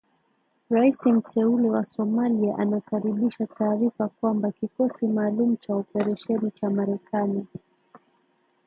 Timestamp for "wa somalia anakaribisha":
1.69-3.47